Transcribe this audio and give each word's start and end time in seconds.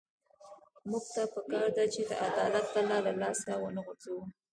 موږ 0.89 1.03
ته 1.13 1.23
پکار 1.33 1.67
ده 1.77 1.83
چې 1.93 2.01
د 2.09 2.11
عدالت 2.27 2.65
تله 2.75 2.97
له 3.05 3.13
لاسه 3.21 3.51
ونه 3.61 3.81
غورځوو. 3.85 4.23